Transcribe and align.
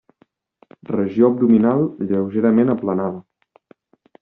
Regió 0.91 1.27
abdominal 1.33 1.85
lleugerament 2.13 2.75
aplanada. 2.77 3.23